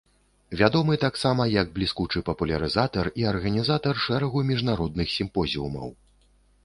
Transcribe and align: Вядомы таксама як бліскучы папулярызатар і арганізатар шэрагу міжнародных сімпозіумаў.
Вядомы 0.61 0.95
таксама 1.03 1.43
як 1.61 1.67
бліскучы 1.75 2.23
папулярызатар 2.29 3.11
і 3.23 3.29
арганізатар 3.35 3.95
шэрагу 4.07 4.45
міжнародных 4.51 5.07
сімпозіумаў. 5.21 5.87